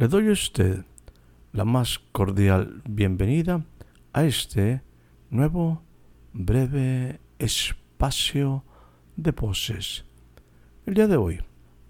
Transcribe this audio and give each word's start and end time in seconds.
Le 0.00 0.08
doy 0.08 0.30
a 0.30 0.32
usted 0.32 0.86
la 1.52 1.66
más 1.66 1.98
cordial 1.98 2.80
bienvenida 2.88 3.66
a 4.14 4.24
este 4.24 4.80
nuevo 5.28 5.82
breve 6.32 7.20
espacio 7.38 8.64
de 9.16 9.32
voces. 9.32 10.06
El 10.86 10.94
día 10.94 11.06
de 11.06 11.18
hoy, 11.18 11.42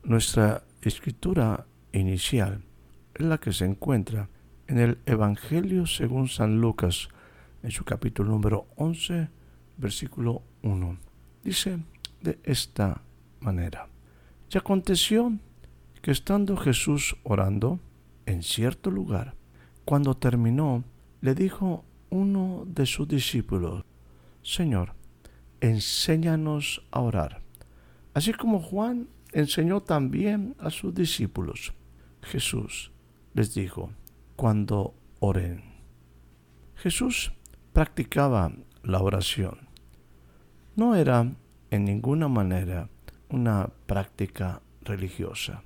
nuestra 0.03 0.65
escritura 0.83 1.69
inicial 1.93 2.65
es 3.15 3.27
la 3.27 3.39
que 3.39 3.53
se 3.53 3.65
encuentra 3.65 4.29
en 4.67 4.81
el 4.81 4.99
Evangelio 5.07 5.87
según 5.87 6.27
San 6.27 6.61
Lucas, 6.61 7.11
en 7.63 7.71
su 7.71 7.85
capítulo 7.85 8.29
número 8.33 8.67
11, 8.75 9.29
versículo 9.77 10.43
1. 10.65 10.99
Dice 11.45 11.79
de 12.23 12.41
esta 12.43 13.03
manera, 13.39 13.87
y 14.53 14.59
aconteció 14.59 15.33
que 16.03 16.11
estando 16.11 16.57
Jesús 16.57 17.17
orando, 17.23 17.79
en 18.31 18.43
cierto 18.43 18.91
lugar, 18.91 19.35
cuando 19.85 20.17
terminó, 20.17 20.85
le 21.21 21.35
dijo 21.35 21.85
uno 22.11 22.65
de 22.67 22.87
sus 22.87 23.09
discípulos, 23.09 23.85
Señor, 24.43 24.95
enséñanos 25.61 26.87
a 26.91 27.01
orar, 27.01 27.43
así 28.15 28.33
como 28.33 28.61
Juan 28.61 29.09
enseñó 29.33 29.81
también 29.81 30.57
a 30.59 30.71
sus 30.71 30.95
discípulos. 30.95 31.73
Jesús 32.23 32.93
les 33.35 33.55
dijo, 33.55 33.91
cuando 34.37 34.95
oren. 35.21 35.63
Jesús 36.77 37.33
practicaba 37.73 38.53
la 38.83 39.01
oración. 39.01 39.69
No 40.77 40.95
era 40.95 41.33
en 41.71 41.85
ninguna 41.85 42.29
manera 42.29 42.89
una 43.29 43.69
práctica 43.87 44.63
religiosa. 44.83 45.63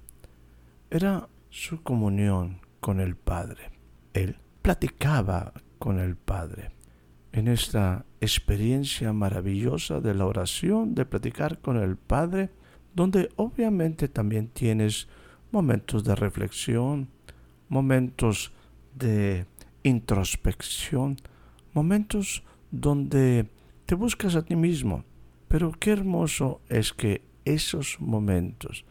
Era 0.90 1.28
su 1.54 1.84
comunión 1.84 2.58
con 2.80 2.98
el 2.98 3.14
Padre. 3.14 3.70
Él 4.12 4.38
platicaba 4.60 5.52
con 5.78 6.00
el 6.00 6.16
Padre. 6.16 6.72
En 7.30 7.46
esta 7.46 8.04
experiencia 8.20 9.12
maravillosa 9.12 10.00
de 10.00 10.14
la 10.14 10.26
oración, 10.26 10.96
de 10.96 11.06
platicar 11.06 11.60
con 11.60 11.76
el 11.76 11.96
Padre, 11.96 12.50
donde 12.92 13.28
obviamente 13.36 14.08
también 14.08 14.48
tienes 14.48 15.06
momentos 15.52 16.02
de 16.02 16.16
reflexión, 16.16 17.08
momentos 17.68 18.52
de 18.92 19.46
introspección, 19.84 21.18
momentos 21.72 22.42
donde 22.72 23.48
te 23.86 23.94
buscas 23.94 24.34
a 24.34 24.42
ti 24.42 24.56
mismo. 24.56 25.04
Pero 25.46 25.70
qué 25.70 25.92
hermoso 25.92 26.62
es 26.68 26.92
que 26.92 27.22
esos 27.44 28.00
momentos 28.00 28.84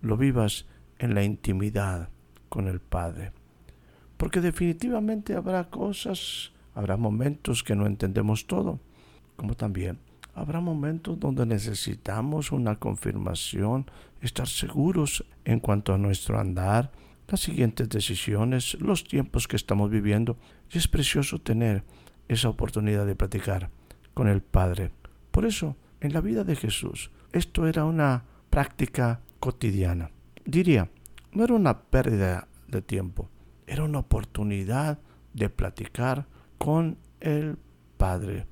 lo 0.00 0.16
vivas 0.16 0.66
en 0.98 1.14
la 1.14 1.22
intimidad 1.22 2.08
con 2.48 2.68
el 2.68 2.80
Padre. 2.80 3.32
Porque 4.16 4.40
definitivamente 4.40 5.34
habrá 5.34 5.70
cosas, 5.70 6.52
habrá 6.74 6.96
momentos 6.96 7.62
que 7.62 7.74
no 7.74 7.86
entendemos 7.86 8.46
todo, 8.46 8.80
como 9.36 9.54
también 9.54 9.98
habrá 10.34 10.60
momentos 10.60 11.18
donde 11.18 11.46
necesitamos 11.46 12.52
una 12.52 12.76
confirmación, 12.76 13.86
estar 14.20 14.48
seguros 14.48 15.24
en 15.44 15.60
cuanto 15.60 15.94
a 15.94 15.98
nuestro 15.98 16.38
andar, 16.38 16.90
las 17.28 17.40
siguientes 17.40 17.88
decisiones, 17.88 18.74
los 18.80 19.04
tiempos 19.04 19.48
que 19.48 19.56
estamos 19.56 19.90
viviendo. 19.90 20.36
Y 20.70 20.78
es 20.78 20.88
precioso 20.88 21.40
tener 21.40 21.84
esa 22.28 22.48
oportunidad 22.48 23.06
de 23.06 23.14
platicar 23.14 23.70
con 24.12 24.28
el 24.28 24.42
Padre. 24.42 24.90
Por 25.30 25.46
eso, 25.46 25.76
en 26.00 26.12
la 26.12 26.20
vida 26.20 26.44
de 26.44 26.56
Jesús, 26.56 27.10
esto 27.32 27.66
era 27.66 27.84
una 27.84 28.24
práctica 28.50 29.20
cotidiana 29.40 30.10
diría, 30.54 30.88
no 31.32 31.44
era 31.44 31.54
una 31.54 31.82
pérdida 31.82 32.46
de 32.68 32.80
tiempo, 32.80 33.28
era 33.66 33.82
una 33.82 33.98
oportunidad 33.98 35.00
de 35.32 35.50
platicar 35.50 36.26
con 36.58 36.96
el 37.20 37.58
Padre, 37.96 38.46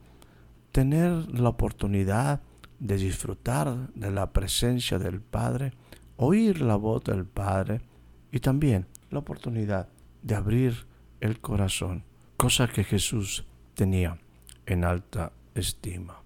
tener 0.72 1.12
la 1.32 1.50
oportunidad 1.50 2.42
de 2.80 2.96
disfrutar 2.96 3.92
de 3.94 4.10
la 4.10 4.32
presencia 4.32 4.98
del 4.98 5.20
Padre, 5.20 5.72
oír 6.16 6.60
la 6.60 6.76
voz 6.76 7.04
del 7.04 7.24
Padre 7.24 7.80
y 8.32 8.40
también 8.40 8.88
la 9.10 9.20
oportunidad 9.20 9.88
de 10.22 10.34
abrir 10.34 10.86
el 11.20 11.40
corazón, 11.40 12.04
cosa 12.36 12.66
que 12.66 12.82
Jesús 12.82 13.44
tenía 13.74 14.18
en 14.66 14.84
alta 14.84 15.32
estima. 15.54 16.22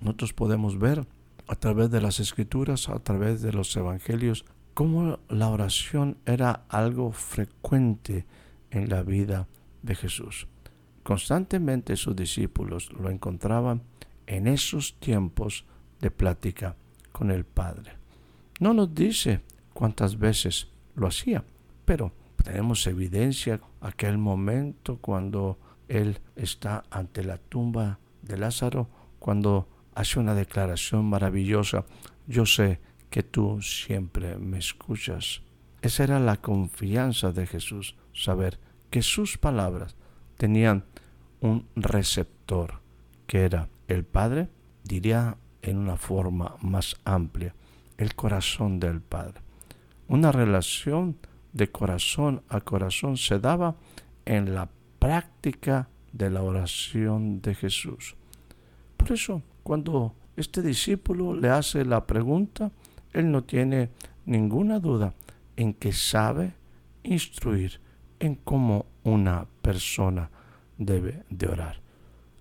Nosotros 0.00 0.32
podemos 0.32 0.78
ver 0.78 1.06
a 1.46 1.54
través 1.54 1.90
de 1.90 2.00
las 2.00 2.18
escrituras, 2.18 2.88
a 2.88 2.98
través 2.98 3.42
de 3.42 3.52
los 3.52 3.74
evangelios, 3.76 4.44
cómo 4.78 5.18
la 5.28 5.48
oración 5.48 6.18
era 6.24 6.62
algo 6.68 7.10
frecuente 7.10 8.26
en 8.70 8.88
la 8.88 9.02
vida 9.02 9.48
de 9.82 9.96
Jesús. 9.96 10.46
Constantemente 11.02 11.96
sus 11.96 12.14
discípulos 12.14 12.92
lo 12.92 13.10
encontraban 13.10 13.82
en 14.28 14.46
esos 14.46 14.94
tiempos 15.00 15.64
de 16.00 16.12
plática 16.12 16.76
con 17.10 17.32
el 17.32 17.44
Padre. 17.44 17.94
No 18.60 18.72
nos 18.72 18.94
dice 18.94 19.40
cuántas 19.74 20.16
veces 20.16 20.68
lo 20.94 21.08
hacía, 21.08 21.42
pero 21.84 22.12
tenemos 22.44 22.86
evidencia 22.86 23.60
aquel 23.80 24.16
momento 24.16 24.98
cuando 25.00 25.58
él 25.88 26.20
está 26.36 26.84
ante 26.88 27.24
la 27.24 27.38
tumba 27.38 27.98
de 28.22 28.38
Lázaro, 28.38 28.88
cuando 29.18 29.66
hace 29.96 30.20
una 30.20 30.36
declaración 30.36 31.04
maravillosa, 31.04 31.84
yo 32.28 32.46
sé 32.46 32.78
que 33.10 33.22
tú 33.22 33.62
siempre 33.62 34.36
me 34.36 34.58
escuchas. 34.58 35.42
Esa 35.82 36.04
era 36.04 36.20
la 36.20 36.36
confianza 36.36 37.32
de 37.32 37.46
Jesús, 37.46 37.94
saber 38.12 38.58
que 38.90 39.02
sus 39.02 39.38
palabras 39.38 39.96
tenían 40.36 40.84
un 41.40 41.66
receptor, 41.76 42.80
que 43.26 43.44
era 43.44 43.68
el 43.86 44.04
Padre, 44.04 44.48
diría 44.84 45.36
en 45.62 45.78
una 45.78 45.96
forma 45.96 46.56
más 46.60 46.96
amplia, 47.04 47.54
el 47.96 48.14
corazón 48.14 48.80
del 48.80 49.00
Padre. 49.00 49.40
Una 50.08 50.32
relación 50.32 51.16
de 51.52 51.70
corazón 51.70 52.42
a 52.48 52.60
corazón 52.60 53.16
se 53.16 53.38
daba 53.38 53.76
en 54.24 54.54
la 54.54 54.68
práctica 54.98 55.88
de 56.12 56.30
la 56.30 56.42
oración 56.42 57.40
de 57.40 57.54
Jesús. 57.54 58.16
Por 58.96 59.12
eso, 59.12 59.42
cuando 59.62 60.14
este 60.36 60.62
discípulo 60.62 61.34
le 61.34 61.48
hace 61.48 61.84
la 61.84 62.06
pregunta, 62.06 62.70
él 63.12 63.30
no 63.30 63.44
tiene 63.44 63.90
ninguna 64.26 64.78
duda 64.78 65.14
en 65.56 65.74
que 65.74 65.92
sabe 65.92 66.54
instruir 67.02 67.80
en 68.20 68.34
cómo 68.34 68.86
una 69.02 69.46
persona 69.62 70.30
debe 70.76 71.24
de 71.30 71.48
orar. 71.48 71.80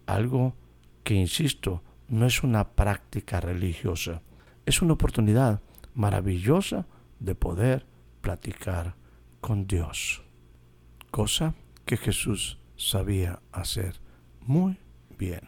Algo 0.06 0.56
que, 1.04 1.14
insisto, 1.14 1.82
no 2.08 2.26
es 2.26 2.44
una 2.44 2.70
práctica 2.70 3.40
religiosa, 3.40 4.22
es 4.66 4.82
una 4.82 4.94
oportunidad 4.94 5.62
maravillosa 5.94 6.86
de 7.20 7.36
poder 7.36 7.86
platicar 8.22 8.96
con 9.42 9.68
Dios, 9.68 10.24
cosa 11.12 11.56
que 11.86 11.98
Jesús 11.98 12.60
sabía 12.76 13.42
hacer 13.52 14.00
muy 14.42 14.78
bien. 15.18 15.42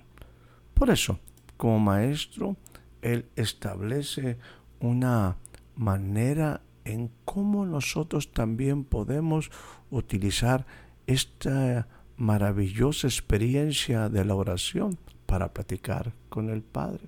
Por 0.73 0.89
eso, 0.89 1.19
como 1.57 1.79
maestro, 1.79 2.57
Él 3.01 3.29
establece 3.35 4.37
una 4.79 5.37
manera 5.75 6.61
en 6.85 7.11
cómo 7.25 7.65
nosotros 7.65 8.31
también 8.31 8.83
podemos 8.83 9.51
utilizar 9.91 10.65
esta 11.07 11.87
maravillosa 12.17 13.07
experiencia 13.07 14.09
de 14.09 14.25
la 14.25 14.35
oración 14.35 14.97
para 15.25 15.53
platicar 15.53 16.13
con 16.29 16.49
el 16.49 16.61
Padre. 16.61 17.07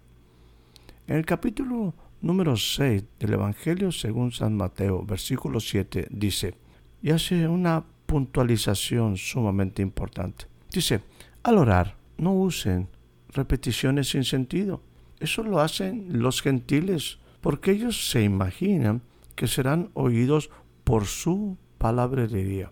En 1.07 1.18
el 1.18 1.25
capítulo 1.25 1.94
número 2.21 2.56
6 2.56 3.03
del 3.19 3.33
Evangelio 3.33 3.91
según 3.91 4.31
San 4.31 4.56
Mateo, 4.56 5.03
versículo 5.03 5.59
7, 5.59 6.07
dice, 6.12 6.56
y 7.01 7.12
hace 7.12 7.47
una 7.47 7.83
puntualización 8.06 9.17
sumamente 9.17 9.81
importante. 9.81 10.45
Dice, 10.71 11.01
al 11.44 11.57
orar, 11.57 11.97
no 12.17 12.33
usen 12.33 12.88
repeticiones 13.29 14.09
sin 14.09 14.24
sentido. 14.24 14.81
Eso 15.19 15.44
lo 15.44 15.59
hacen 15.59 16.19
los 16.21 16.41
gentiles, 16.41 17.17
porque 17.41 17.71
ellos 17.71 18.09
se 18.09 18.23
imaginan 18.23 19.01
que 19.35 19.47
serán 19.47 19.89
oídos 19.93 20.49
por 20.83 21.05
su 21.05 21.57
palabrería. 21.77 22.71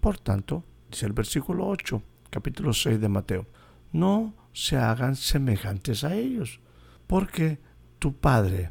Por 0.00 0.18
tanto, 0.18 0.64
dice 0.90 1.06
el 1.06 1.12
versículo 1.12 1.66
8, 1.66 2.02
capítulo 2.30 2.72
6 2.72 3.00
de 3.00 3.08
Mateo, 3.08 3.46
no 3.92 4.34
se 4.52 4.76
hagan 4.76 5.16
semejantes 5.16 6.04
a 6.04 6.14
ellos, 6.14 6.60
porque 7.06 7.58
tu 7.98 8.16
Padre, 8.16 8.70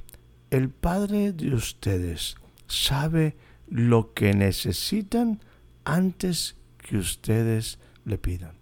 el 0.49 0.69
Padre 0.69 1.33
de 1.33 1.53
ustedes, 1.53 2.35
sabe 2.67 3.35
lo 3.67 4.13
que 4.13 4.33
necesitan 4.33 5.41
antes 5.83 6.55
que 6.77 6.97
ustedes 6.97 7.79
le 8.05 8.17
pidan. 8.17 8.55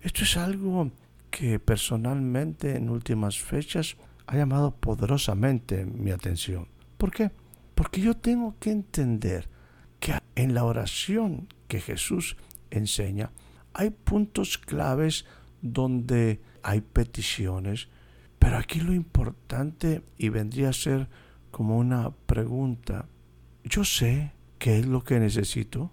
Esto 0.00 0.24
es 0.24 0.36
algo 0.36 0.90
que 1.30 1.58
personalmente 1.58 2.76
en 2.76 2.90
últimas 2.90 3.38
fechas 3.38 3.96
ha 4.26 4.36
llamado 4.36 4.74
poderosamente 4.74 5.84
mi 5.86 6.10
atención. 6.10 6.68
¿Por 6.96 7.10
qué? 7.12 7.30
Porque 7.74 8.00
yo 8.00 8.16
tengo 8.16 8.56
que 8.58 8.70
entender 8.70 9.48
que 10.00 10.14
en 10.34 10.54
la 10.54 10.64
oración 10.64 11.48
que 11.68 11.80
Jesús 11.80 12.36
enseña 12.70 13.30
hay 13.74 13.90
puntos 13.90 14.58
claves 14.58 15.26
donde 15.60 16.40
hay 16.62 16.80
peticiones, 16.80 17.88
pero 18.38 18.56
aquí 18.56 18.80
lo 18.80 18.94
importante 18.94 20.02
y 20.16 20.28
vendría 20.30 20.70
a 20.70 20.72
ser 20.72 21.08
como 21.50 21.78
una 21.78 22.10
pregunta. 22.10 23.06
Yo 23.64 23.84
sé 23.84 24.32
qué 24.58 24.78
es 24.78 24.86
lo 24.86 25.04
que 25.04 25.20
necesito, 25.20 25.92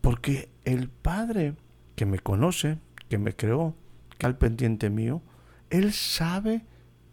porque 0.00 0.50
el 0.64 0.88
Padre 0.88 1.54
que 1.96 2.06
me 2.06 2.18
conoce, 2.18 2.78
que 3.08 3.18
me 3.18 3.34
creó, 3.34 3.74
que 4.18 4.26
al 4.26 4.38
pendiente 4.38 4.90
mío, 4.90 5.22
Él 5.70 5.92
sabe 5.92 6.64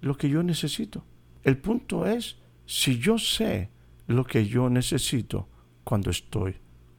lo 0.02 0.18
que 0.18 0.30
yo 0.30 0.44
necesito. 0.44 1.04
El 1.44 1.58
punto 1.58 2.06
es 2.06 2.38
si 2.66 3.00
yo 3.00 3.18
sé 3.18 3.70
lo 4.08 4.26
que 4.26 4.46
yo 4.46 4.70
necesito 4.70 5.48
cuando 5.84 6.12
estoy 6.12 6.56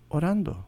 orando. 0.08 0.66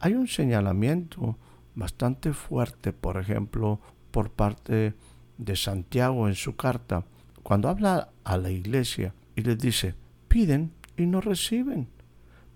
Hay 0.00 0.14
un 0.14 0.28
señalamiento 0.28 1.38
bastante 1.74 2.32
fuerte, 2.32 2.92
por 2.92 3.18
ejemplo, 3.18 3.80
por 4.10 4.30
parte 4.30 4.94
de 5.38 5.56
Santiago 5.56 6.28
en 6.28 6.34
su 6.34 6.56
carta, 6.56 7.04
cuando 7.42 7.68
habla 7.68 8.10
a 8.24 8.38
la 8.38 8.50
iglesia 8.50 9.14
y 9.34 9.42
les 9.42 9.58
dice, 9.58 9.94
piden 10.28 10.72
y 10.96 11.06
no 11.06 11.20
reciben, 11.20 11.88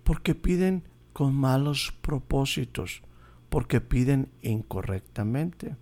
porque 0.05 0.35
piden 0.35 0.85
con 1.13 1.35
malos 1.35 1.95
propósitos, 2.01 3.03
porque 3.51 3.81
piden 3.81 4.31
incorrectamente. 4.43 5.77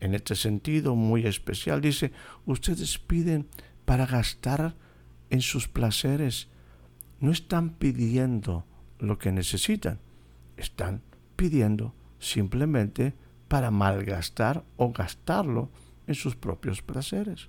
En 0.00 0.14
este 0.14 0.34
sentido 0.34 0.96
muy 0.96 1.26
especial 1.26 1.80
dice, 1.80 2.12
ustedes 2.46 2.98
piden 2.98 3.46
para 3.84 4.06
gastar 4.06 4.74
en 5.28 5.42
sus 5.42 5.68
placeres, 5.68 6.48
no 7.20 7.30
están 7.30 7.70
pidiendo 7.70 8.64
lo 8.98 9.18
que 9.18 9.30
necesitan, 9.30 9.98
están 10.56 11.02
pidiendo 11.36 11.94
simplemente 12.18 13.14
para 13.48 13.70
malgastar 13.70 14.64
o 14.76 14.92
gastarlo 14.92 15.70
en 16.06 16.14
sus 16.14 16.34
propios 16.34 16.82
placeres. 16.82 17.48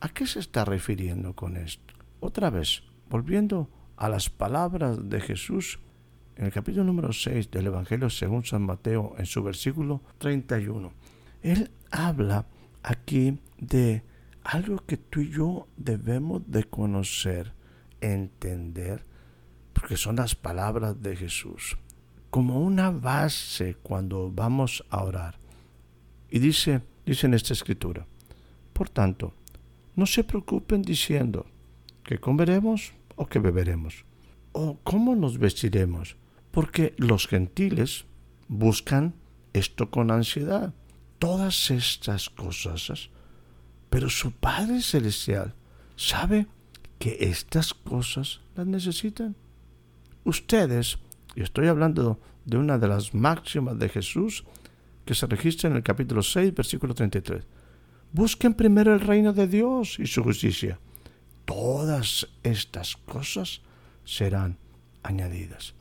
¿A 0.00 0.08
qué 0.08 0.26
se 0.26 0.40
está 0.40 0.64
refiriendo 0.64 1.34
con 1.34 1.56
esto? 1.56 1.94
Otra 2.20 2.50
vez, 2.50 2.82
volviendo 3.08 3.68
a 3.96 4.08
las 4.08 4.30
palabras 4.30 5.08
de 5.08 5.20
Jesús 5.20 5.78
en 6.36 6.46
el 6.46 6.52
capítulo 6.52 6.84
número 6.84 7.12
6 7.12 7.50
del 7.50 7.66
Evangelio 7.66 8.10
según 8.10 8.44
San 8.44 8.62
Mateo, 8.62 9.14
en 9.18 9.26
su 9.26 9.42
versículo 9.42 10.00
31. 10.18 10.92
Él 11.42 11.70
habla 11.90 12.46
aquí 12.82 13.38
de 13.58 14.02
algo 14.44 14.84
que 14.86 14.96
tú 14.96 15.20
y 15.20 15.30
yo 15.30 15.68
debemos 15.76 16.42
de 16.46 16.64
conocer, 16.64 17.52
entender, 18.00 19.04
porque 19.72 19.96
son 19.96 20.16
las 20.16 20.34
palabras 20.34 21.00
de 21.02 21.16
Jesús 21.16 21.76
como 22.32 22.62
una 22.62 22.90
base 22.90 23.76
cuando 23.82 24.32
vamos 24.32 24.82
a 24.88 25.04
orar. 25.04 25.38
Y 26.30 26.38
dice, 26.38 26.80
dice 27.04 27.26
en 27.26 27.34
esta 27.34 27.52
escritura, 27.52 28.06
por 28.72 28.88
tanto, 28.88 29.34
no 29.96 30.06
se 30.06 30.24
preocupen 30.24 30.80
diciendo 30.80 31.44
que 32.02 32.16
comeremos 32.16 32.94
o 33.16 33.26
que 33.26 33.38
beberemos, 33.38 34.06
o 34.52 34.78
cómo 34.82 35.14
nos 35.14 35.36
vestiremos, 35.36 36.16
porque 36.52 36.94
los 36.96 37.28
gentiles 37.28 38.06
buscan 38.48 39.12
esto 39.52 39.90
con 39.90 40.10
ansiedad, 40.10 40.72
todas 41.22 41.70
estas 41.70 42.28
cosas, 42.28 43.08
pero 43.90 44.10
su 44.10 44.32
Padre 44.32 44.82
Celestial 44.82 45.54
sabe 45.94 46.48
que 46.98 47.16
estas 47.20 47.74
cosas 47.74 48.40
las 48.56 48.66
necesitan. 48.66 49.36
Ustedes 50.24 50.98
y 51.36 51.42
estoy 51.42 51.68
hablando 51.68 52.18
de 52.44 52.56
una 52.56 52.76
de 52.76 52.88
las 52.88 53.14
máximas 53.14 53.78
de 53.78 53.88
Jesús 53.88 54.44
que 55.04 55.14
se 55.14 55.28
registra 55.28 55.70
en 55.70 55.76
el 55.76 55.84
capítulo 55.84 56.24
6, 56.24 56.56
versículo 56.56 56.92
33. 56.92 57.44
Busquen 58.10 58.54
primero 58.54 58.92
el 58.92 58.98
reino 58.98 59.32
de 59.32 59.46
Dios 59.46 60.00
y 60.00 60.08
su 60.08 60.24
justicia. 60.24 60.80
Todas 61.44 62.26
estas 62.42 62.96
cosas 62.96 63.60
serán 64.04 64.58
añadidas. 65.04 65.74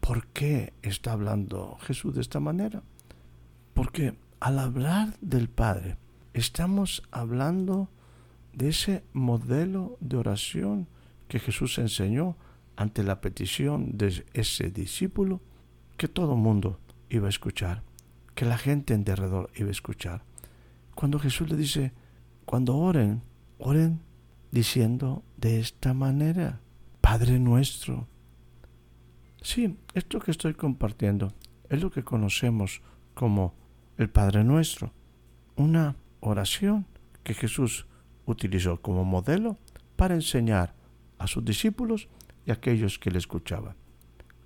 ¿Por 0.00 0.28
qué 0.28 0.72
está 0.80 1.12
hablando 1.12 1.76
Jesús 1.82 2.14
de 2.14 2.22
esta 2.22 2.40
manera? 2.40 2.82
Porque 3.74 4.14
al 4.40 4.58
hablar 4.58 5.16
del 5.20 5.48
Padre, 5.48 5.96
estamos 6.34 7.02
hablando 7.10 7.88
de 8.52 8.68
ese 8.68 9.04
modelo 9.12 9.96
de 10.00 10.16
oración 10.16 10.88
que 11.28 11.38
Jesús 11.38 11.78
enseñó 11.78 12.36
ante 12.76 13.02
la 13.02 13.20
petición 13.20 13.96
de 13.96 14.24
ese 14.34 14.70
discípulo 14.70 15.40
que 15.96 16.08
todo 16.08 16.36
mundo 16.36 16.78
iba 17.08 17.26
a 17.26 17.30
escuchar, 17.30 17.82
que 18.34 18.44
la 18.44 18.58
gente 18.58 18.94
en 18.94 19.04
derredor 19.04 19.50
iba 19.56 19.68
a 19.68 19.72
escuchar. 19.72 20.22
Cuando 20.94 21.18
Jesús 21.18 21.48
le 21.48 21.56
dice, 21.56 21.92
cuando 22.44 22.76
oren, 22.76 23.22
oren 23.58 24.00
diciendo 24.50 25.24
de 25.36 25.60
esta 25.60 25.94
manera, 25.94 26.60
Padre 27.00 27.38
nuestro. 27.38 28.06
Sí, 29.40 29.76
esto 29.94 30.20
que 30.20 30.30
estoy 30.30 30.54
compartiendo 30.54 31.32
es 31.68 31.80
lo 31.80 31.90
que 31.90 32.02
conocemos 32.02 32.82
como 33.14 33.54
el 33.98 34.10
Padre 34.10 34.44
nuestro, 34.44 34.92
una 35.56 35.96
oración 36.20 36.86
que 37.22 37.34
Jesús 37.34 37.86
utilizó 38.26 38.80
como 38.80 39.04
modelo 39.04 39.56
para 39.96 40.14
enseñar 40.14 40.74
a 41.18 41.26
sus 41.26 41.44
discípulos 41.44 42.08
y 42.44 42.50
aquellos 42.50 42.98
que 42.98 43.10
le 43.10 43.18
escuchaban. 43.18 43.74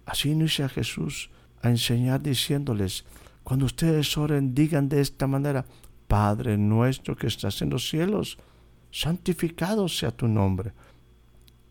Así 0.07 0.31
inicia 0.31 0.69
Jesús 0.69 1.31
a 1.63 1.69
enseñar 1.69 2.23
diciéndoles, 2.23 3.05
cuando 3.43 3.67
ustedes 3.67 4.17
oren, 4.17 4.55
digan 4.55 4.89
de 4.89 5.01
esta 5.01 5.27
manera, 5.27 5.65
Padre 6.07 6.57
nuestro 6.57 7.17
que 7.17 7.27
estás 7.27 7.63
en 7.63 7.71
los 7.71 7.89
cielos, 7.89 8.39
santificado 8.91 9.89
sea 9.89 10.11
tu 10.11 10.27
nombre. 10.29 10.73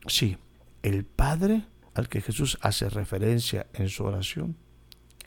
Sí, 0.08 0.38
el 0.82 1.06
Padre 1.06 1.65
al 1.94 2.08
que 2.08 2.22
Jesús 2.22 2.58
hace 2.62 2.89
referencia 2.89 3.68
en 3.74 3.89
su 3.89 4.04
oración 4.06 4.56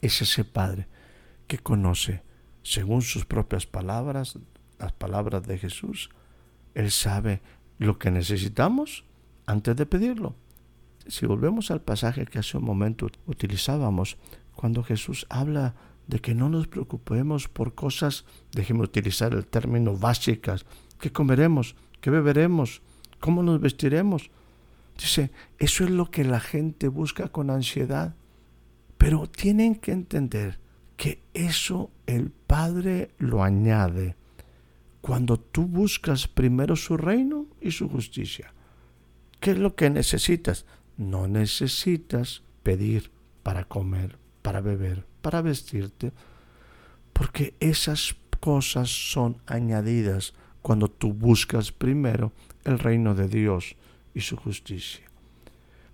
es 0.00 0.22
ese 0.22 0.44
Padre 0.44 0.88
que 1.46 1.58
conoce, 1.58 2.22
según 2.62 3.02
sus 3.02 3.24
propias 3.24 3.66
palabras, 3.66 4.38
las 4.78 4.92
palabras 4.92 5.46
de 5.46 5.58
Jesús. 5.58 6.10
Él 6.74 6.90
sabe 6.90 7.42
lo 7.78 7.98
que 7.98 8.10
necesitamos 8.10 9.04
antes 9.46 9.76
de 9.76 9.86
pedirlo 9.86 10.34
si 11.06 11.26
volvemos 11.26 11.70
al 11.70 11.80
pasaje 11.80 12.26
que 12.26 12.38
hace 12.38 12.58
un 12.58 12.64
momento 12.64 13.08
utilizábamos, 13.26 14.16
cuando 14.54 14.82
Jesús 14.82 15.26
habla 15.30 15.74
de 16.06 16.20
que 16.20 16.34
no 16.34 16.48
nos 16.48 16.68
preocupemos 16.68 17.48
por 17.48 17.74
cosas, 17.74 18.24
déjeme 18.52 18.82
utilizar 18.82 19.32
el 19.32 19.46
término 19.46 19.96
básicas, 19.96 20.66
¿qué 21.00 21.10
comeremos? 21.10 21.74
¿Qué 22.00 22.10
beberemos? 22.10 22.82
¿Cómo 23.20 23.42
nos 23.42 23.60
vestiremos? 23.60 24.30
Dice, 24.98 25.30
eso 25.58 25.84
es 25.84 25.90
lo 25.90 26.10
que 26.10 26.24
la 26.24 26.40
gente 26.40 26.88
busca 26.88 27.28
con 27.28 27.50
ansiedad. 27.50 28.14
Pero 28.98 29.26
tienen 29.26 29.74
que 29.76 29.92
entender 29.92 30.60
que 30.96 31.22
eso 31.34 31.90
el 32.06 32.30
Padre 32.30 33.10
lo 33.18 33.42
añade 33.42 34.16
cuando 35.00 35.38
tú 35.38 35.66
buscas 35.66 36.28
primero 36.28 36.76
su 36.76 36.96
reino 36.96 37.46
y 37.60 37.72
su 37.72 37.88
justicia. 37.88 38.54
¿Qué 39.40 39.50
es 39.50 39.58
lo 39.58 39.74
que 39.74 39.90
necesitas? 39.90 40.64
No 40.96 41.26
necesitas 41.26 42.42
pedir 42.62 43.10
para 43.42 43.64
comer, 43.64 44.18
para 44.42 44.60
beber, 44.60 45.04
para 45.20 45.42
vestirte, 45.42 46.12
porque 47.12 47.54
esas 47.58 48.14
cosas 48.38 48.90
son 48.90 49.42
añadidas 49.46 50.34
cuando 50.62 50.88
tú 50.88 51.12
buscas 51.12 51.72
primero 51.72 52.32
el 52.64 52.78
reino 52.78 53.14
de 53.14 53.28
Dios 53.28 53.76
y 54.14 54.20
su 54.20 54.36
justicia. 54.36 55.04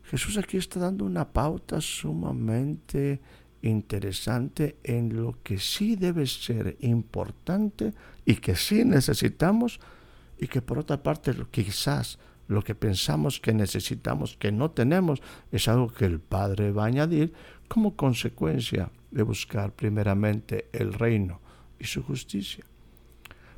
Jesús 0.05 0.39
aquí 0.39 0.57
está 0.57 0.81
dando 0.81 1.05
una 1.05 1.29
pauta 1.29 1.81
sumamente 1.81 3.21
interesante 3.63 4.77
en 4.85 5.21
lo 5.21 5.37
que 5.43 5.59
sí 5.59 5.97
debe 5.97 6.27
ser 6.27 6.77
importante 6.81 7.93
y 8.25 8.37
que 8.37 8.55
sí 8.55 8.85
necesitamos 8.85 9.81
y 10.39 10.47
que 10.47 10.63
por 10.63 10.79
otra 10.79 11.03
parte 11.03 11.35
quizás 11.51 12.19
lo 12.47 12.63
que 12.63 12.75
pensamos 12.75 13.41
que 13.41 13.53
necesitamos, 13.53 14.37
que 14.39 14.53
no 14.53 14.71
tenemos, 14.71 15.21
es 15.53 15.69
algo 15.69 15.89
que 15.89 16.07
el 16.07 16.19
Padre 16.19 16.73
va 16.73 16.85
a 16.85 16.87
añadir 16.87 17.33
como 17.69 17.95
consecuencia 17.95 18.91
de 19.11 19.23
buscar 19.23 19.73
primeramente 19.73 20.69
el 20.73 20.95
reino 20.95 21.41
y 21.79 21.85
su 21.85 22.03
justicia. 22.03 22.65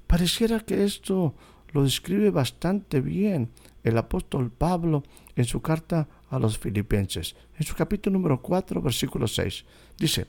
Pareciera 0.07 0.61
que 0.61 0.85
esto 0.85 1.35
lo 1.73 1.85
describe 1.85 2.31
bastante 2.31 3.01
bien 3.01 3.51
el 3.85 3.97
apóstol 3.97 4.51
Pablo 4.51 5.05
en 5.37 5.45
su 5.45 5.63
carta 5.63 6.09
a 6.31 6.39
los 6.39 6.59
filipenses, 6.59 7.35
en 7.59 7.67
su 7.67 7.75
capítulo 7.75 8.17
número 8.19 8.41
4, 8.41 8.81
versículo 8.81 9.27
6. 9.27 9.65
Dice, 9.99 10.27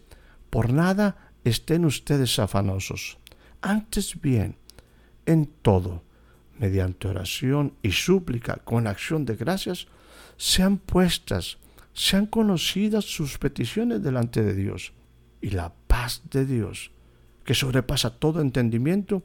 por 0.49 0.73
nada 0.73 1.31
estén 1.43 1.85
ustedes 1.85 2.37
afanosos, 2.39 3.17
antes 3.61 4.19
bien, 4.19 4.57
en 5.25 5.45
todo, 5.61 6.03
mediante 6.57 7.07
oración 7.07 7.73
y 7.81 7.91
súplica 7.91 8.57
con 8.57 8.87
acción 8.87 9.25
de 9.25 9.35
gracias, 9.35 9.87
sean 10.37 10.77
puestas, 10.77 11.57
sean 11.93 12.25
conocidas 12.25 13.05
sus 13.05 13.37
peticiones 13.37 14.01
delante 14.01 14.43
de 14.43 14.55
Dios. 14.55 14.93
Y 15.39 15.51
la 15.51 15.73
paz 15.87 16.21
de 16.29 16.45
Dios, 16.45 16.91
que 17.45 17.53
sobrepasa 17.53 18.19
todo 18.19 18.41
entendimiento, 18.41 19.23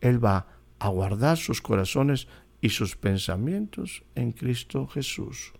Él 0.00 0.22
va 0.22 0.46
a 0.78 0.88
guardar 0.88 1.36
sus 1.36 1.60
corazones 1.60 2.28
y 2.60 2.70
sus 2.70 2.96
pensamientos 2.96 4.02
en 4.14 4.32
Cristo 4.32 4.86
Jesús. 4.86 5.52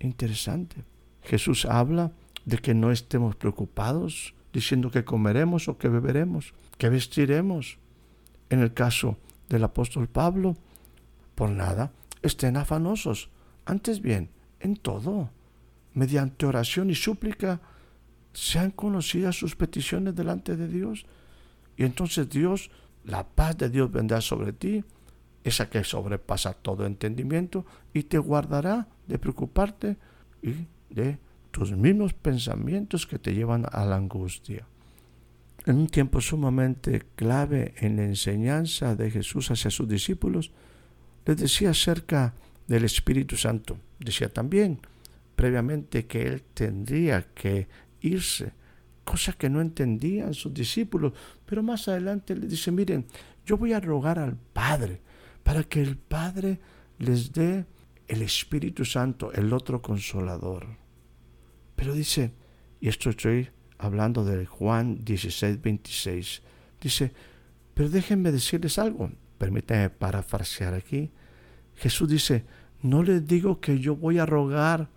Interesante. 0.00 0.84
Jesús 1.22 1.64
habla 1.64 2.12
de 2.44 2.58
que 2.58 2.74
no 2.74 2.90
estemos 2.90 3.36
preocupados 3.36 4.34
diciendo 4.52 4.90
que 4.90 5.04
comeremos 5.04 5.68
o 5.68 5.76
que 5.78 5.88
beberemos, 5.88 6.54
que 6.78 6.88
vestiremos. 6.88 7.78
En 8.50 8.60
el 8.60 8.72
caso 8.72 9.18
del 9.48 9.64
apóstol 9.64 10.08
Pablo, 10.08 10.56
por 11.34 11.50
nada 11.50 11.92
estén 12.22 12.56
afanosos, 12.56 13.30
antes 13.66 14.00
bien, 14.00 14.30
en 14.60 14.76
todo, 14.76 15.30
mediante 15.94 16.46
oración 16.46 16.90
y 16.90 16.94
súplica, 16.94 17.60
sean 18.32 18.70
conocidas 18.70 19.36
sus 19.36 19.54
peticiones 19.54 20.14
delante 20.14 20.56
de 20.56 20.68
Dios. 20.68 21.06
Y 21.76 21.84
entonces 21.84 22.28
Dios, 22.28 22.70
la 23.04 23.26
paz 23.26 23.56
de 23.58 23.68
Dios 23.68 23.92
vendrá 23.92 24.20
sobre 24.20 24.52
ti, 24.52 24.84
esa 25.44 25.68
que 25.68 25.84
sobrepasa 25.84 26.54
todo 26.54 26.86
entendimiento, 26.86 27.66
y 27.92 28.04
te 28.04 28.18
guardará 28.18 28.88
de 29.08 29.18
preocuparte 29.18 29.96
y 30.42 30.54
de 30.90 31.18
tus 31.50 31.72
mismos 31.72 32.12
pensamientos 32.12 33.06
que 33.06 33.18
te 33.18 33.34
llevan 33.34 33.66
a 33.72 33.84
la 33.84 33.96
angustia 33.96 34.66
en 35.68 35.76
un 35.76 35.86
tiempo 35.86 36.20
sumamente 36.22 37.02
clave 37.14 37.74
en 37.76 37.96
la 37.96 38.04
enseñanza 38.04 38.96
de 38.96 39.10
Jesús 39.10 39.50
hacia 39.50 39.70
sus 39.70 39.86
discípulos, 39.86 40.50
les 41.26 41.36
decía 41.36 41.70
acerca 41.70 42.32
del 42.66 42.84
Espíritu 42.84 43.36
Santo. 43.36 43.76
Decía 43.98 44.32
también 44.32 44.80
previamente 45.36 46.06
que 46.06 46.22
Él 46.22 46.42
tendría 46.54 47.22
que 47.34 47.68
irse, 48.00 48.52
cosa 49.04 49.34
que 49.34 49.50
no 49.50 49.60
entendían 49.60 50.32
sus 50.32 50.54
discípulos, 50.54 51.12
pero 51.44 51.62
más 51.62 51.86
adelante 51.86 52.34
les 52.34 52.48
dice, 52.48 52.72
miren, 52.72 53.04
yo 53.44 53.58
voy 53.58 53.74
a 53.74 53.80
rogar 53.80 54.18
al 54.18 54.36
Padre 54.36 55.02
para 55.42 55.64
que 55.64 55.82
el 55.82 55.98
Padre 55.98 56.58
les 56.98 57.30
dé 57.30 57.66
el 58.08 58.22
Espíritu 58.22 58.84
Santo, 58.84 59.32
el 59.32 59.52
otro 59.52 59.82
consolador. 59.82 60.66
Pero 61.76 61.92
dice, 61.92 62.32
y 62.80 62.88
esto 62.88 63.10
estoy 63.10 63.50
hablando 63.76 64.24
de 64.24 64.46
Juan 64.46 65.04
16, 65.04 65.60
26, 65.60 66.42
dice, 66.80 67.12
pero 67.74 67.90
déjenme 67.90 68.32
decirles 68.32 68.78
algo, 68.78 69.12
permítanme 69.36 69.90
parafrasear 69.90 70.74
aquí. 70.74 71.12
Jesús 71.76 72.08
dice, 72.08 72.44
no 72.82 73.02
les 73.02 73.24
digo 73.26 73.60
que 73.60 73.78
yo 73.78 73.94
voy 73.94 74.18
a 74.18 74.26
rogar, 74.26 74.90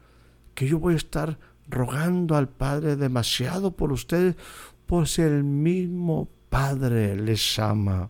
que 0.56 0.68
yo 0.68 0.80
voy 0.80 0.94
a 0.94 0.98
estar 0.98 1.38
rogando 1.68 2.36
al 2.36 2.50
Padre 2.50 2.96
demasiado 2.96 3.76
por 3.76 3.92
ustedes, 3.92 4.36
pues 4.88 5.20
el 5.20 5.44
mismo 5.44 6.30
Padre 6.50 7.16
les 7.16 7.60
ama. 7.60 8.10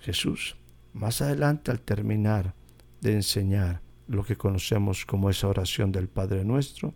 Jesús, 0.00 0.56
más 0.92 1.20
adelante 1.20 1.70
al 1.70 1.80
terminar 1.80 2.54
de 3.00 3.14
enseñar 3.14 3.82
lo 4.06 4.24
que 4.24 4.36
conocemos 4.36 5.04
como 5.04 5.30
esa 5.30 5.48
oración 5.48 5.92
del 5.92 6.08
Padre 6.08 6.44
nuestro, 6.44 6.94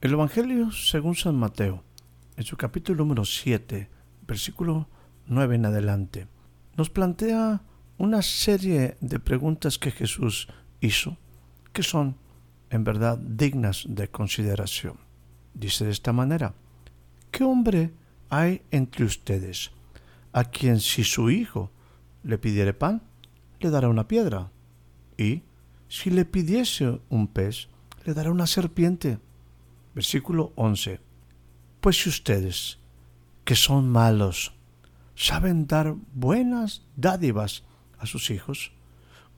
el 0.00 0.12
Evangelio 0.12 0.70
según 0.70 1.14
San 1.14 1.36
Mateo 1.36 1.82
en 2.36 2.44
su 2.44 2.56
capítulo 2.56 3.04
número 3.04 3.24
7, 3.24 3.88
versículo 4.26 4.88
9 5.26 5.56
en 5.56 5.66
adelante, 5.66 6.28
nos 6.76 6.90
plantea 6.90 7.62
una 7.98 8.22
serie 8.22 8.96
de 9.00 9.18
preguntas 9.18 9.78
que 9.78 9.90
Jesús 9.90 10.48
hizo, 10.80 11.16
que 11.72 11.82
son 11.82 12.16
en 12.70 12.84
verdad 12.84 13.18
dignas 13.18 13.84
de 13.88 14.08
consideración. 14.08 14.96
Dice 15.54 15.84
de 15.84 15.90
esta 15.90 16.12
manera, 16.12 16.54
¿qué 17.30 17.44
hombre 17.44 17.92
hay 18.30 18.62
entre 18.70 19.04
ustedes 19.04 19.70
a 20.32 20.44
quien 20.44 20.80
si 20.80 21.04
su 21.04 21.30
hijo 21.30 21.70
le 22.22 22.38
pidiere 22.38 22.72
pan, 22.72 23.02
le 23.60 23.70
dará 23.70 23.88
una 23.88 24.08
piedra? 24.08 24.50
Y 25.22 25.42
si 25.88 26.10
le 26.10 26.24
pidiese 26.24 27.00
un 27.08 27.28
pez, 27.28 27.68
le 28.04 28.14
dará 28.14 28.30
una 28.30 28.46
serpiente. 28.46 29.18
Versículo 29.94 30.52
11 30.56 31.00
pues 31.82 32.00
si 32.00 32.08
ustedes, 32.08 32.78
que 33.44 33.56
son 33.56 33.88
malos, 33.88 34.52
saben 35.16 35.66
dar 35.66 35.96
buenas 36.14 36.82
dádivas 36.94 37.64
a 37.98 38.06
sus 38.06 38.30
hijos, 38.30 38.70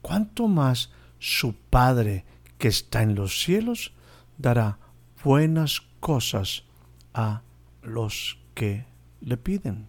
¿cuánto 0.02 0.46
más 0.46 0.92
su 1.18 1.54
Padre 1.54 2.26
que 2.58 2.68
está 2.68 3.02
en 3.02 3.14
los 3.14 3.40
cielos 3.40 3.94
dará 4.36 4.78
buenas 5.24 5.80
cosas 6.00 6.64
a 7.14 7.40
los 7.82 8.38
que 8.52 8.84
le 9.22 9.38
piden? 9.38 9.88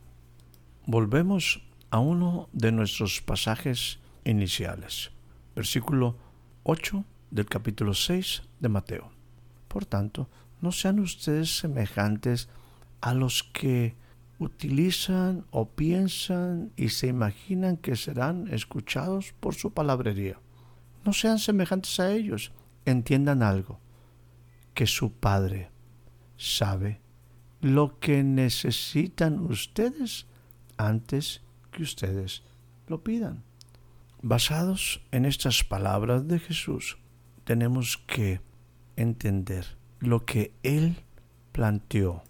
Volvemos 0.86 1.62
a 1.90 2.00
uno 2.00 2.48
de 2.54 2.72
nuestros 2.72 3.20
pasajes 3.20 4.00
iniciales, 4.24 5.12
versículo 5.56 6.18
8 6.64 7.06
del 7.32 7.46
capítulo 7.46 7.94
6 7.94 8.44
de 8.60 8.70
Mateo. 8.70 9.12
Por 9.68 9.86
tanto, 9.86 10.30
no 10.62 10.72
sean 10.72 11.00
ustedes 11.00 11.58
semejantes 11.58 12.50
a 13.02 13.14
los 13.14 13.44
que 13.44 13.96
utilizan 14.40 15.46
o 15.52 15.70
piensan 15.70 16.72
y 16.76 16.90
se 16.90 17.08
imaginan 17.08 17.78
que 17.78 17.96
serán 17.96 18.48
escuchados 18.54 19.34
por 19.40 19.56
su 19.56 19.74
palabrería. 19.74 20.40
No 21.06 21.14
sean 21.14 21.40
semejantes 21.40 22.00
a 22.00 22.12
ellos. 22.12 22.52
Entiendan 22.86 23.42
algo, 23.42 23.80
que 24.74 24.88
su 24.88 25.14
Padre 25.14 25.72
sabe 26.38 27.02
lo 27.62 28.00
que 28.00 28.24
necesitan 28.24 29.40
ustedes 29.40 30.28
antes 30.78 31.42
que 31.72 31.84
ustedes 31.84 32.44
lo 32.88 33.04
pidan. 33.04 33.44
Basados 34.28 35.06
en 35.12 35.24
estas 35.24 35.64
palabras 35.64 36.28
de 36.28 36.40
Jesús, 36.40 36.98
tenemos 37.44 38.00
que 38.08 38.42
entender 38.96 39.78
lo 40.00 40.26
que 40.26 40.52
Él 40.64 41.04
planteó 41.52 42.24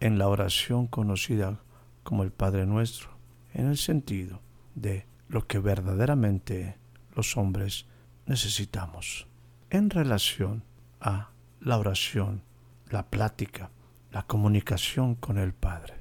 en 0.00 0.16
la 0.16 0.28
oración 0.28 0.86
conocida 0.86 1.60
como 2.04 2.22
el 2.22 2.32
Padre 2.32 2.64
Nuestro, 2.64 3.10
en 3.52 3.66
el 3.66 3.76
sentido 3.76 4.40
de 4.74 5.04
lo 5.28 5.46
que 5.46 5.58
verdaderamente 5.58 6.78
los 7.14 7.36
hombres 7.36 7.84
necesitamos 8.24 9.26
en 9.68 9.90
relación 9.90 10.64
a 11.02 11.32
la 11.60 11.76
oración, 11.76 12.44
la 12.88 13.10
plática, 13.10 13.70
la 14.10 14.22
comunicación 14.22 15.14
con 15.16 15.36
el 15.36 15.52
Padre. 15.52 15.96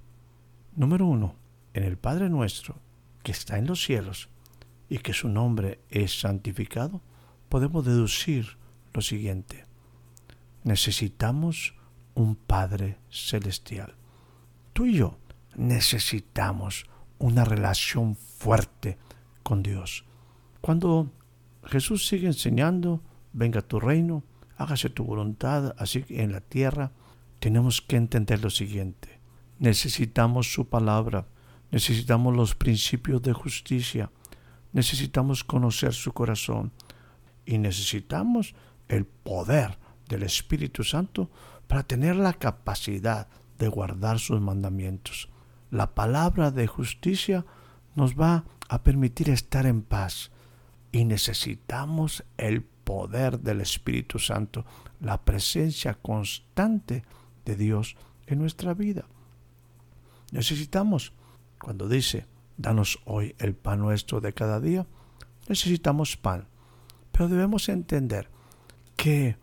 Número 0.77 1.05
uno, 1.05 1.35
en 1.73 1.83
el 1.83 1.97
Padre 1.97 2.29
Nuestro, 2.29 2.77
que 3.21 3.33
está 3.33 3.57
en 3.57 3.67
los 3.67 3.83
cielos 3.83 4.29
y 4.89 4.99
que 4.99 5.13
su 5.13 5.29
nombre 5.29 5.79
es 5.89 6.19
santificado, 6.19 7.01
podemos 7.49 7.85
deducir 7.85 8.57
lo 8.93 9.01
siguiente 9.01 9.65
necesitamos 10.65 11.75
un 12.15 12.35
Padre 12.35 12.97
Celestial. 13.09 13.95
Tú 14.73 14.85
y 14.87 14.97
yo 14.97 15.17
necesitamos 15.55 16.85
una 17.19 17.45
relación 17.45 18.15
fuerte 18.15 18.97
con 19.43 19.63
Dios. 19.63 20.05
Cuando 20.59 21.11
Jesús 21.63 22.07
sigue 22.07 22.27
enseñando, 22.27 23.01
venga 23.31 23.61
tu 23.61 23.79
reino, 23.79 24.23
hágase 24.57 24.89
tu 24.89 25.05
voluntad, 25.05 25.75
así 25.77 26.03
en 26.09 26.31
la 26.31 26.41
tierra, 26.41 26.91
tenemos 27.39 27.81
que 27.81 27.95
entender 27.95 28.41
lo 28.41 28.49
siguiente. 28.49 29.19
Necesitamos 29.59 30.51
su 30.51 30.67
palabra, 30.67 31.27
necesitamos 31.71 32.35
los 32.35 32.55
principios 32.55 33.21
de 33.21 33.33
justicia, 33.33 34.09
necesitamos 34.75 35.45
conocer 35.45 35.93
su 35.93 36.11
corazón 36.11 36.73
y 37.45 37.57
necesitamos 37.57 38.55
el 38.89 39.05
poder 39.05 39.79
del 40.09 40.23
Espíritu 40.23 40.83
Santo 40.83 41.31
para 41.65 41.83
tener 41.83 42.17
la 42.17 42.33
capacidad 42.33 43.29
de 43.57 43.69
guardar 43.69 44.19
sus 44.19 44.41
mandamientos. 44.41 45.29
La 45.71 45.95
palabra 45.95 46.51
de 46.51 46.67
justicia 46.67 47.45
nos 47.95 48.19
va 48.19 48.43
a 48.67 48.83
permitir 48.83 49.29
estar 49.29 49.65
en 49.65 49.81
paz 49.81 50.29
y 50.91 51.05
necesitamos 51.05 52.25
el 52.35 52.61
poder 52.61 53.39
del 53.39 53.61
Espíritu 53.61 54.19
Santo, 54.19 54.65
la 54.99 55.23
presencia 55.23 55.93
constante 55.93 57.05
de 57.45 57.55
Dios 57.55 57.95
en 58.27 58.39
nuestra 58.39 58.73
vida. 58.73 59.05
Necesitamos, 60.33 61.13
cuando 61.59 61.87
dice, 61.87 62.25
danos 62.57 62.99
hoy 63.05 63.35
el 63.39 63.55
pan 63.55 63.79
nuestro 63.79 64.21
de 64.21 64.33
cada 64.33 64.59
día, 64.59 64.85
necesitamos 65.47 66.17
pan. 66.17 66.47
Pero 67.11 67.27
debemos 67.29 67.69
entender 67.69 68.29
que 68.95 69.37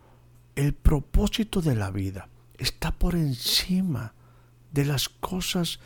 el 0.56 0.74
propósito 0.74 1.62
de 1.62 1.74
la 1.74 1.90
vida 1.90 2.28
está 2.58 2.92
por 2.92 3.14
encima 3.14 4.14
de 4.70 4.84
las 4.84 5.08
cosas 5.08 5.80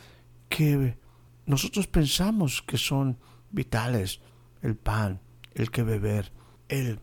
que 0.49 0.97
nosotros 1.45 1.87
pensamos 1.87 2.61
que 2.61 2.77
son 2.77 3.17
vitales, 3.51 4.19
el 4.61 4.75
pan, 4.75 5.21
el 5.53 5.71
que 5.71 5.83
beber, 5.83 6.31
el 6.67 6.99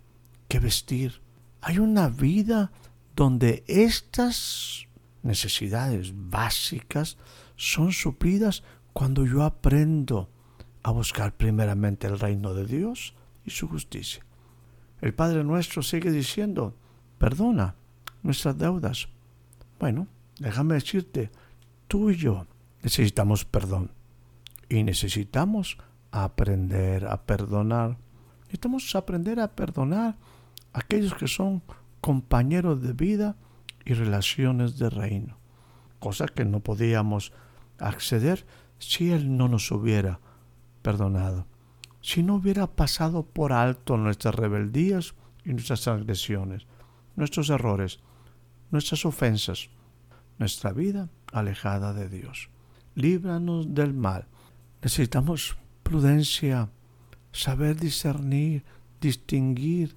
que 0.48 0.58
vestir. 0.58 1.20
Hay 1.60 1.78
una 1.78 2.08
vida 2.08 2.72
donde 3.16 3.64
estas 3.66 4.86
necesidades 5.22 6.12
básicas 6.14 7.16
son 7.56 7.92
suplidas 7.92 8.62
cuando 8.94 9.26
yo 9.26 9.42
aprendo 9.42 10.30
a 10.84 10.92
buscar 10.92 11.36
primeramente 11.36 12.06
el 12.06 12.18
reino 12.18 12.54
de 12.54 12.64
Dios 12.64 13.14
y 13.44 13.50
su 13.50 13.68
justicia. 13.68 14.24
El 15.00 15.12
Padre 15.12 15.42
nuestro 15.44 15.82
sigue 15.82 16.10
diciendo, 16.10 16.76
perdona 17.18 17.74
nuestras 18.22 18.56
deudas. 18.56 19.08
Bueno, 19.80 20.06
déjame 20.38 20.74
decirte, 20.74 21.30
tú 21.88 22.10
y 22.10 22.16
yo 22.16 22.46
necesitamos 22.82 23.44
perdón 23.44 23.90
y 24.68 24.84
necesitamos 24.84 25.76
aprender 26.12 27.06
a 27.06 27.26
perdonar. 27.26 27.98
Necesitamos 28.42 28.94
aprender 28.94 29.40
a 29.40 29.48
perdonar 29.48 30.16
a 30.72 30.78
aquellos 30.78 31.14
que 31.14 31.26
son 31.26 31.62
compañeros 32.00 32.80
de 32.80 32.92
vida 32.92 33.36
y 33.84 33.94
relaciones 33.94 34.78
de 34.78 34.88
reino, 34.88 35.36
cosa 35.98 36.28
que 36.28 36.44
no 36.44 36.60
podíamos 36.60 37.32
acceder 37.78 38.46
si 38.88 39.10
Él 39.10 39.36
no 39.36 39.48
nos 39.48 39.70
hubiera 39.70 40.20
perdonado, 40.82 41.46
si 42.00 42.22
no 42.22 42.36
hubiera 42.36 42.66
pasado 42.66 43.24
por 43.24 43.52
alto 43.52 43.96
nuestras 43.96 44.34
rebeldías 44.34 45.14
y 45.44 45.52
nuestras 45.52 45.88
agresiones, 45.88 46.66
nuestros 47.16 47.50
errores, 47.50 48.00
nuestras 48.70 49.06
ofensas, 49.06 49.70
nuestra 50.38 50.72
vida 50.72 51.08
alejada 51.32 51.92
de 51.92 52.08
Dios. 52.08 52.50
Líbranos 52.94 53.74
del 53.74 53.94
mal. 53.94 54.26
Necesitamos 54.82 55.56
prudencia, 55.82 56.70
saber 57.32 57.76
discernir, 57.76 58.64
distinguir. 59.00 59.96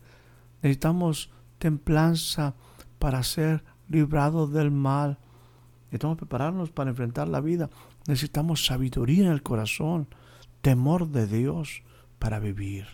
Necesitamos 0.61 1.31
templanza 1.59 2.55
para 2.99 3.23
ser 3.23 3.63
librados 3.89 4.51
del 4.53 4.71
mal. 4.71 5.17
Necesitamos 5.85 6.17
prepararnos 6.17 6.71
para 6.71 6.89
enfrentar 6.89 7.27
la 7.27 7.41
vida. 7.41 7.69
Necesitamos 8.07 8.65
sabiduría 8.65 9.25
en 9.25 9.31
el 9.31 9.43
corazón, 9.43 10.07
temor 10.61 11.09
de 11.09 11.27
Dios 11.27 11.83
para 12.19 12.39
vivir. 12.39 12.87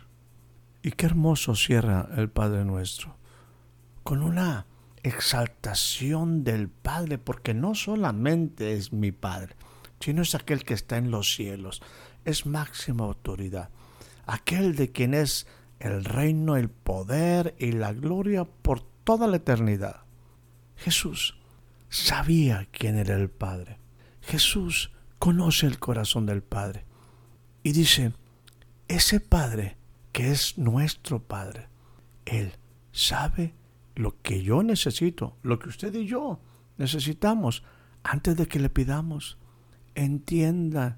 Y 0.81 0.91
qué 0.91 1.05
hermoso 1.05 1.55
cierra 1.55 2.09
el 2.17 2.29
Padre 2.29 2.65
nuestro, 2.65 3.15
con 4.03 4.21
una 4.21 4.65
exaltación 5.03 6.43
del 6.43 6.67
Padre, 6.67 7.19
porque 7.19 7.53
no 7.53 7.75
solamente 7.75 8.73
es 8.73 8.91
mi 8.91 9.11
Padre, 9.11 9.55
sino 9.99 10.23
es 10.23 10.35
aquel 10.35 10.65
que 10.65 10.73
está 10.73 10.97
en 10.97 11.11
los 11.11 11.33
cielos, 11.33 11.81
es 12.25 12.45
máxima 12.45 13.05
autoridad, 13.05 13.69
aquel 14.25 14.75
de 14.75 14.91
quien 14.91 15.13
es 15.13 15.47
el 15.79 16.05
reino, 16.05 16.57
el 16.57 16.69
poder 16.69 17.55
y 17.59 17.73
la 17.73 17.93
gloria 17.93 18.45
por 18.45 18.81
toda 18.81 19.27
la 19.27 19.37
eternidad. 19.37 20.01
Jesús 20.75 21.37
sabía 21.89 22.67
quién 22.71 22.97
era 22.97 23.15
el 23.15 23.29
Padre. 23.29 23.77
Jesús 24.21 24.91
conoce 25.23 25.67
el 25.67 25.79
corazón 25.79 26.25
del 26.25 26.43
Padre. 26.43 26.83
Y 27.63 27.71
dice, 27.71 28.11
ese 28.89 29.21
Padre 29.21 29.77
que 30.11 30.31
es 30.31 30.57
nuestro 30.57 31.23
Padre, 31.23 31.69
Él 32.25 32.51
sabe 32.91 33.53
lo 33.95 34.21
que 34.21 34.43
yo 34.43 34.63
necesito, 34.63 35.37
lo 35.41 35.59
que 35.59 35.69
usted 35.69 35.95
y 35.95 36.07
yo 36.07 36.41
necesitamos 36.77 37.63
antes 38.03 38.35
de 38.35 38.47
que 38.47 38.59
le 38.59 38.69
pidamos. 38.69 39.37
Entienda 39.95 40.97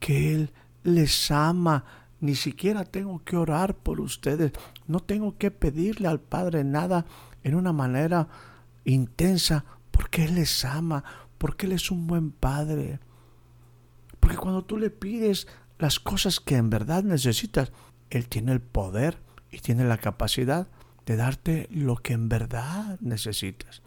que 0.00 0.32
Él 0.32 0.50
les 0.82 1.30
ama. 1.30 1.84
Ni 2.20 2.36
siquiera 2.36 2.86
tengo 2.86 3.22
que 3.22 3.36
orar 3.36 3.74
por 3.74 4.00
ustedes. 4.00 4.52
No 4.86 5.00
tengo 5.00 5.36
que 5.36 5.50
pedirle 5.50 6.08
al 6.08 6.20
Padre 6.20 6.64
nada 6.64 7.04
en 7.44 7.54
una 7.54 7.74
manera 7.74 8.28
intensa 8.86 9.66
porque 9.90 10.24
Él 10.24 10.36
les 10.36 10.64
ama, 10.64 11.04
porque 11.36 11.66
Él 11.66 11.72
es 11.72 11.90
un 11.90 12.06
buen 12.06 12.30
Padre. 12.30 13.00
Porque 14.28 14.42
cuando 14.42 14.62
tú 14.62 14.76
le 14.76 14.90
pides 14.90 15.48
las 15.78 15.98
cosas 15.98 16.38
que 16.38 16.56
en 16.56 16.68
verdad 16.68 17.02
necesitas, 17.02 17.72
Él 18.10 18.28
tiene 18.28 18.52
el 18.52 18.60
poder 18.60 19.16
y 19.50 19.60
tiene 19.60 19.84
la 19.84 19.96
capacidad 19.96 20.68
de 21.06 21.16
darte 21.16 21.66
lo 21.70 21.96
que 21.96 22.12
en 22.12 22.28
verdad 22.28 23.00
necesitas. 23.00 23.80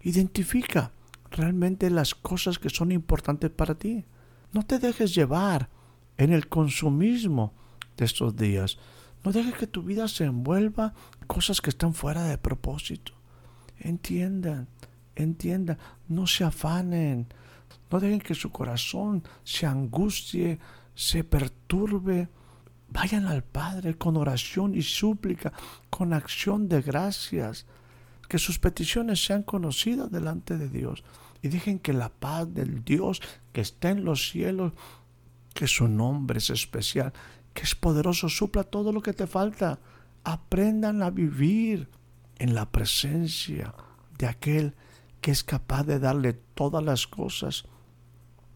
Identifica 0.00 0.92
realmente 1.32 1.90
las 1.90 2.14
cosas 2.14 2.60
que 2.60 2.70
son 2.70 2.92
importantes 2.92 3.50
para 3.50 3.74
ti. 3.74 4.04
No 4.52 4.64
te 4.64 4.78
dejes 4.78 5.12
llevar 5.12 5.70
en 6.18 6.32
el 6.32 6.46
consumismo 6.46 7.52
de 7.96 8.04
estos 8.04 8.36
días. 8.36 8.78
No 9.24 9.32
dejes 9.32 9.54
que 9.54 9.66
tu 9.66 9.82
vida 9.82 10.06
se 10.06 10.22
envuelva 10.22 10.94
en 11.20 11.26
cosas 11.26 11.60
que 11.60 11.70
están 11.70 11.94
fuera 11.94 12.22
de 12.22 12.38
propósito. 12.38 13.12
Entiendan, 13.80 14.68
entiendan, 15.16 15.78
no 16.06 16.28
se 16.28 16.44
afanen, 16.44 17.26
no 17.90 18.00
dejen 18.00 18.20
que 18.20 18.34
su 18.34 18.50
corazón 18.50 19.22
se 19.44 19.66
angustie, 19.66 20.58
se 20.94 21.24
perturbe. 21.24 22.28
Vayan 22.90 23.26
al 23.26 23.44
Padre 23.44 23.96
con 23.96 24.16
oración 24.16 24.74
y 24.74 24.82
súplica, 24.82 25.52
con 25.90 26.12
acción 26.12 26.68
de 26.68 26.82
gracias. 26.82 27.66
Que 28.28 28.38
sus 28.38 28.58
peticiones 28.58 29.24
sean 29.24 29.42
conocidas 29.42 30.10
delante 30.10 30.58
de 30.58 30.68
Dios. 30.68 31.02
Y 31.40 31.48
dejen 31.48 31.78
que 31.78 31.92
la 31.92 32.10
paz 32.10 32.52
del 32.52 32.84
Dios 32.84 33.22
que 33.52 33.60
está 33.60 33.90
en 33.90 34.04
los 34.04 34.28
cielos, 34.28 34.72
que 35.54 35.66
su 35.66 35.88
nombre 35.88 36.38
es 36.38 36.50
especial, 36.50 37.12
que 37.54 37.62
es 37.62 37.74
poderoso, 37.74 38.28
supla 38.28 38.64
todo 38.64 38.92
lo 38.92 39.00
que 39.00 39.12
te 39.12 39.26
falta. 39.26 39.78
Aprendan 40.24 41.02
a 41.02 41.10
vivir 41.10 41.88
en 42.38 42.54
la 42.54 42.70
presencia 42.70 43.74
de 44.18 44.26
aquel 44.26 44.74
que 45.20 45.30
es 45.30 45.44
capaz 45.44 45.84
de 45.84 45.98
darle 45.98 46.32
todas 46.32 46.82
las 46.82 47.06
cosas, 47.06 47.64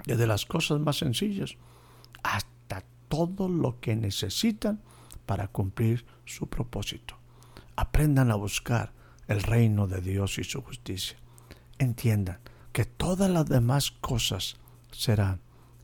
desde 0.06 0.26
las 0.26 0.46
cosas 0.46 0.80
más 0.80 0.98
sencillas 0.98 1.56
hasta 2.22 2.84
todo 3.08 3.48
lo 3.48 3.80
que 3.80 3.96
necesitan 3.96 4.80
para 5.26 5.48
cumplir 5.48 6.04
su 6.24 6.48
propósito. 6.48 7.16
Aprendan 7.76 8.30
a 8.30 8.36
buscar 8.36 8.92
el 9.28 9.42
reino 9.42 9.86
de 9.86 10.00
Dios 10.00 10.38
y 10.38 10.44
su 10.44 10.62
justicia. 10.62 11.16
Entiendan 11.78 12.40
que 12.72 12.84
todas 12.84 13.30
las 13.30 13.46
demás 13.46 13.90
cosas 13.90 14.56
serán 14.90 15.40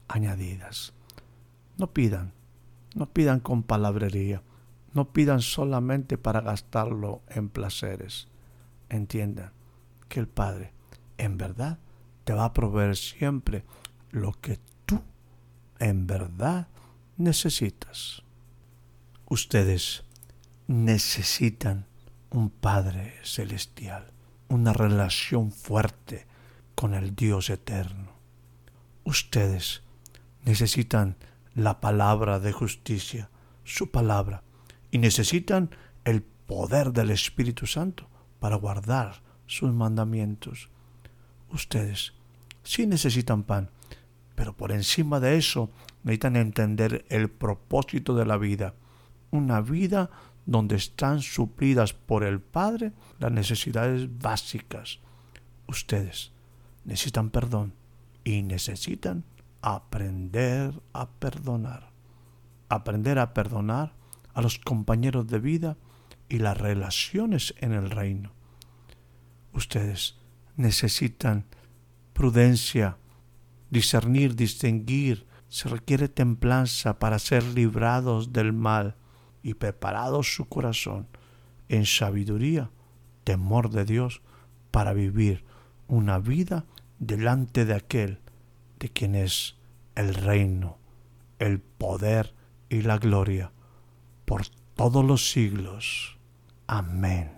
añadidas. 0.06 0.92
No 1.76 1.92
pidan, 1.92 2.32
no 2.94 3.06
pidan 3.06 3.40
con 3.40 3.62
palabrería, 3.62 4.42
no 4.92 5.12
pidan 5.12 5.40
solamente 5.40 6.18
para 6.18 6.40
gastarlo 6.40 7.22
en 7.28 7.48
placeres. 7.48 8.28
Entiendan 8.88 9.52
que 10.08 10.20
el 10.20 10.28
Padre 10.28 10.72
en 11.16 11.36
verdad 11.38 11.78
te 12.24 12.32
va 12.32 12.46
a 12.46 12.52
proveer 12.52 12.96
siempre 12.96 13.64
lo 14.10 14.32
que 14.32 14.58
tú 14.86 15.02
en 15.78 16.06
verdad 16.06 16.68
necesitas. 17.16 18.22
Ustedes 19.26 20.04
necesitan 20.66 21.86
un 22.30 22.50
Padre 22.50 23.14
celestial, 23.22 24.12
una 24.48 24.72
relación 24.72 25.52
fuerte 25.52 26.26
con 26.74 26.94
el 26.94 27.14
Dios 27.14 27.50
eterno. 27.50 28.12
Ustedes 29.04 29.82
necesitan 30.44 31.16
la 31.54 31.80
palabra 31.80 32.38
de 32.38 32.52
justicia, 32.52 33.30
su 33.64 33.90
palabra, 33.90 34.42
y 34.90 34.98
necesitan 34.98 35.70
el 36.04 36.22
poder 36.22 36.92
del 36.92 37.10
Espíritu 37.10 37.66
Santo 37.66 38.08
para 38.38 38.56
guardar 38.56 39.22
sus 39.48 39.72
mandamientos. 39.72 40.70
Ustedes 41.50 42.12
sí 42.62 42.86
necesitan 42.86 43.42
pan, 43.42 43.70
pero 44.36 44.56
por 44.56 44.70
encima 44.70 45.18
de 45.18 45.36
eso 45.36 45.70
necesitan 46.04 46.36
entender 46.36 47.04
el 47.08 47.28
propósito 47.28 48.14
de 48.14 48.26
la 48.26 48.36
vida, 48.36 48.74
una 49.32 49.60
vida 49.60 50.10
donde 50.46 50.76
están 50.76 51.20
suplidas 51.20 51.92
por 51.92 52.22
el 52.22 52.40
Padre 52.40 52.92
las 53.18 53.32
necesidades 53.32 54.08
básicas, 54.18 55.00
ustedes 55.66 56.32
necesitan 56.84 57.28
perdón 57.28 57.74
y 58.24 58.42
necesitan 58.42 59.24
aprender 59.60 60.72
a 60.92 61.10
perdonar. 61.10 61.90
Aprender 62.70 63.18
a 63.18 63.34
perdonar 63.34 63.92
a 64.32 64.40
los 64.40 64.58
compañeros 64.58 65.26
de 65.26 65.38
vida 65.38 65.76
y 66.28 66.38
las 66.38 66.56
relaciones 66.56 67.54
en 67.58 67.72
el 67.72 67.90
reino. 67.90 68.37
Ustedes 69.58 70.14
necesitan 70.54 71.44
prudencia, 72.12 72.96
discernir, 73.70 74.36
distinguir. 74.36 75.26
Se 75.48 75.68
requiere 75.68 76.08
templanza 76.08 77.00
para 77.00 77.18
ser 77.18 77.42
librados 77.42 78.32
del 78.32 78.52
mal 78.52 78.94
y 79.42 79.54
preparados 79.54 80.32
su 80.32 80.44
corazón 80.48 81.08
en 81.68 81.86
sabiduría, 81.86 82.70
temor 83.24 83.70
de 83.70 83.84
Dios, 83.84 84.22
para 84.70 84.92
vivir 84.92 85.44
una 85.88 86.20
vida 86.20 86.64
delante 87.00 87.64
de 87.64 87.74
aquel 87.74 88.20
de 88.78 88.90
quien 88.90 89.16
es 89.16 89.56
el 89.96 90.14
reino, 90.14 90.78
el 91.40 91.58
poder 91.58 92.32
y 92.68 92.82
la 92.82 92.98
gloria 92.98 93.50
por 94.24 94.46
todos 94.76 95.04
los 95.04 95.32
siglos. 95.32 96.16
Amén. 96.68 97.37